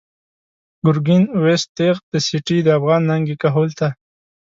[0.85, 3.87] “گرگین” ویوست تیغ د سټی، د افغان ننگی کهول ته